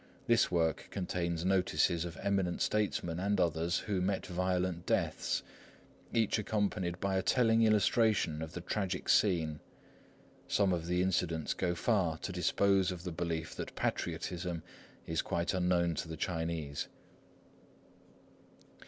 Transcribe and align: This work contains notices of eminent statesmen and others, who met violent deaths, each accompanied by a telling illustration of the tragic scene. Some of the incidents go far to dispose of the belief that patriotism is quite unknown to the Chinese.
This 0.25 0.49
work 0.49 0.87
contains 0.89 1.45
notices 1.45 2.05
of 2.05 2.17
eminent 2.23 2.59
statesmen 2.63 3.19
and 3.19 3.39
others, 3.39 3.77
who 3.77 4.01
met 4.01 4.25
violent 4.25 4.87
deaths, 4.87 5.43
each 6.11 6.39
accompanied 6.39 6.99
by 6.99 7.17
a 7.19 7.21
telling 7.21 7.61
illustration 7.61 8.41
of 8.41 8.53
the 8.53 8.61
tragic 8.61 9.07
scene. 9.07 9.59
Some 10.47 10.73
of 10.73 10.87
the 10.87 11.03
incidents 11.03 11.53
go 11.53 11.75
far 11.75 12.17
to 12.17 12.31
dispose 12.31 12.91
of 12.91 13.03
the 13.03 13.11
belief 13.11 13.53
that 13.53 13.75
patriotism 13.75 14.63
is 15.05 15.21
quite 15.21 15.53
unknown 15.53 15.93
to 15.93 16.07
the 16.07 16.17
Chinese. 16.17 16.87